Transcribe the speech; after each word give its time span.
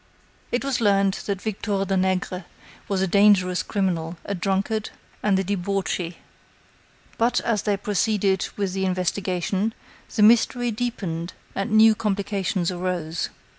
It 0.51 0.65
was 0.65 0.81
learned 0.81 1.13
that 1.27 1.43
Victor 1.43 1.85
Danègre 1.85 2.45
was 2.87 3.03
a 3.03 3.07
dangerous 3.07 3.61
criminal, 3.61 4.17
a 4.25 4.33
drunkard 4.33 4.89
and 5.21 5.37
a 5.37 5.43
debauchee. 5.43 6.17
But, 7.19 7.39
as 7.41 7.61
they 7.61 7.77
proceeded 7.77 8.47
with 8.57 8.73
the 8.73 8.83
investigation, 8.83 9.75
the 10.15 10.23
mystery 10.23 10.71
deepened 10.71 11.33
and 11.53 11.69
new 11.73 11.93
complications 11.93 12.71
arose. 12.71 13.29